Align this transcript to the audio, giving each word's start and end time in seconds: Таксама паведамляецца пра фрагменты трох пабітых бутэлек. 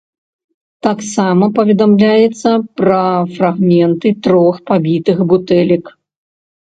Таксама 0.85 1.45
паведамляецца 1.57 2.49
пра 2.81 3.01
фрагменты 3.35 4.13
трох 4.29 4.55
пабітых 4.71 5.17
бутэлек. 5.35 5.85